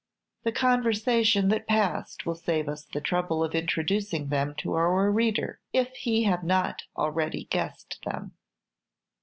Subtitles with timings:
[0.41, 5.59] The conversation that passed will save us the trouble of introducing them to our reader,
[5.73, 8.31] if he have not already guessed them.